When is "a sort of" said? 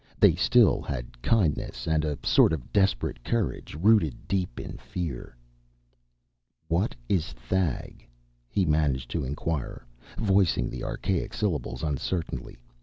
2.03-2.73